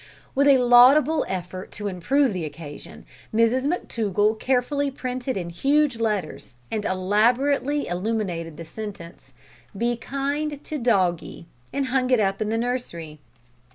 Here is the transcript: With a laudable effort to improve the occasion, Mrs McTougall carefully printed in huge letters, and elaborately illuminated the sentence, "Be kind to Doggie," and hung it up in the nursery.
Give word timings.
With 0.33 0.47
a 0.47 0.57
laudable 0.57 1.23
effort 1.29 1.71
to 1.73 1.87
improve 1.87 2.33
the 2.33 2.43
occasion, 2.43 3.05
Mrs 3.31 3.65
McTougall 3.67 4.39
carefully 4.39 4.89
printed 4.89 5.37
in 5.37 5.51
huge 5.51 5.99
letters, 5.99 6.55
and 6.71 6.83
elaborately 6.85 7.85
illuminated 7.85 8.57
the 8.57 8.65
sentence, 8.65 9.31
"Be 9.77 9.95
kind 9.95 10.63
to 10.63 10.77
Doggie," 10.79 11.45
and 11.71 11.85
hung 11.89 12.09
it 12.09 12.19
up 12.19 12.41
in 12.41 12.49
the 12.49 12.57
nursery. 12.57 13.19